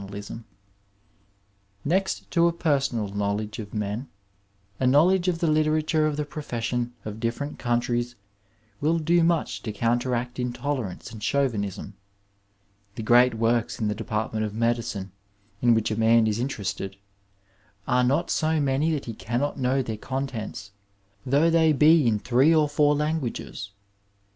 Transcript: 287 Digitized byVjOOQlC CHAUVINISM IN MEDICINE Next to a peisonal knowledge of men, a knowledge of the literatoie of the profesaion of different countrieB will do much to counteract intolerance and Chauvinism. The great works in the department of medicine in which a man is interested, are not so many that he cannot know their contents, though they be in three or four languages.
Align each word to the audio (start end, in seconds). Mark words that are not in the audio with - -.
287 0.01 0.01
Digitized 0.01 0.41
byVjOOQlC 0.41 0.41
CHAUVINISM 0.41 1.85
IN 1.85 1.89
MEDICINE 1.89 1.89
Next 1.93 2.31
to 2.31 2.47
a 2.47 2.51
peisonal 2.53 3.15
knowledge 3.15 3.59
of 3.59 3.73
men, 3.75 4.09
a 4.79 4.87
knowledge 4.87 5.27
of 5.27 5.37
the 5.37 5.45
literatoie 5.47 6.07
of 6.07 6.17
the 6.17 6.25
profesaion 6.25 6.91
of 7.05 7.19
different 7.19 7.59
countrieB 7.59 8.15
will 8.79 8.97
do 8.97 9.23
much 9.23 9.61
to 9.61 9.71
counteract 9.71 10.39
intolerance 10.39 11.11
and 11.11 11.21
Chauvinism. 11.21 11.93
The 12.95 13.03
great 13.03 13.35
works 13.35 13.79
in 13.79 13.89
the 13.89 13.93
department 13.93 14.43
of 14.43 14.55
medicine 14.55 15.11
in 15.61 15.75
which 15.75 15.91
a 15.91 15.95
man 15.99 16.25
is 16.25 16.39
interested, 16.39 16.97
are 17.87 18.03
not 18.03 18.31
so 18.31 18.59
many 18.59 18.91
that 18.93 19.05
he 19.05 19.13
cannot 19.13 19.59
know 19.59 19.83
their 19.83 19.97
contents, 19.97 20.71
though 21.27 21.51
they 21.51 21.73
be 21.73 22.07
in 22.07 22.17
three 22.17 22.55
or 22.55 22.67
four 22.67 22.95
languages. 22.95 23.69